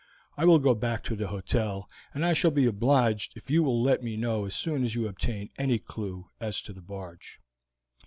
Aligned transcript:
I 0.35 0.45
will 0.45 0.57
go 0.57 0.73
back 0.73 1.03
to 1.03 1.15
the 1.15 1.27
hotel, 1.27 1.87
and 2.11 2.25
I 2.25 2.33
shall 2.33 2.49
be 2.49 2.65
obliged 2.65 3.37
if 3.37 3.51
you 3.51 3.61
will 3.61 3.83
let 3.83 4.01
me 4.01 4.17
know 4.17 4.45
as 4.45 4.55
soon 4.55 4.83
as 4.83 4.95
you 4.95 5.07
obtain 5.07 5.51
any 5.59 5.77
clew 5.77 6.31
as 6.39 6.59
to 6.63 6.73
the 6.73 6.81
barge." 6.81 7.39